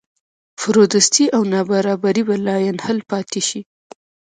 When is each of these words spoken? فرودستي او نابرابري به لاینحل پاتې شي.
فرودستي 0.61 1.25
او 1.35 1.41
نابرابري 1.53 2.23
به 2.27 2.35
لاینحل 2.45 2.97
پاتې 3.11 3.41
شي. 3.47 3.61